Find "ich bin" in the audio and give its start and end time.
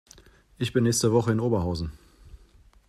0.57-0.81